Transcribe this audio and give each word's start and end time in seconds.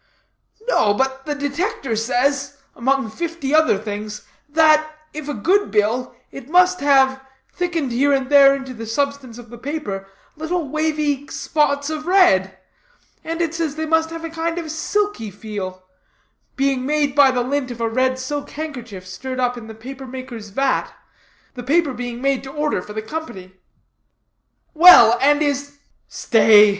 "No; 0.67 0.95
but 0.95 1.27
the 1.27 1.35
Detector 1.35 1.95
says, 1.95 2.57
among 2.75 3.11
fifty 3.11 3.53
other 3.53 3.77
things, 3.77 4.23
that, 4.49 4.95
if 5.13 5.29
a 5.29 5.33
good 5.35 5.69
bill, 5.69 6.15
it 6.31 6.49
must 6.49 6.79
have, 6.79 7.21
thickened 7.53 7.91
here 7.91 8.11
and 8.11 8.27
there 8.27 8.55
into 8.55 8.73
the 8.73 8.87
substance 8.87 9.37
of 9.37 9.51
the 9.51 9.59
paper, 9.59 10.07
little 10.35 10.67
wavy 10.67 11.27
spots 11.27 11.91
of 11.91 12.07
red; 12.07 12.57
and 13.23 13.41
it 13.41 13.53
says 13.53 13.75
they 13.75 13.85
must 13.85 14.09
have 14.09 14.25
a 14.25 14.31
kind 14.31 14.57
of 14.57 14.71
silky 14.71 15.29
feel, 15.29 15.83
being 16.55 16.83
made 16.83 17.13
by 17.13 17.29
the 17.29 17.43
lint 17.43 17.69
of 17.69 17.79
a 17.79 17.87
red 17.87 18.17
silk 18.17 18.49
handkerchief 18.49 19.05
stirred 19.05 19.39
up 19.39 19.55
in 19.55 19.67
the 19.67 19.75
paper 19.75 20.07
maker's 20.07 20.49
vat 20.49 20.91
the 21.53 21.61
paper 21.61 21.93
being 21.93 22.19
made 22.23 22.43
to 22.43 22.51
order 22.51 22.81
for 22.81 22.93
the 22.93 23.03
company." 23.03 23.53
"Well, 24.73 25.19
and 25.21 25.43
is" 25.43 25.77
"Stay. 26.07 26.69